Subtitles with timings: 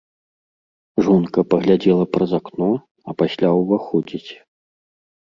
[1.07, 2.69] Жонка паглядзела праз акно,
[3.11, 4.31] а пасля ўваходзіць.